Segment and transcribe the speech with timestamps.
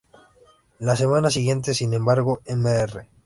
[0.79, 3.05] La semana siguiente, sin embargo, Mr.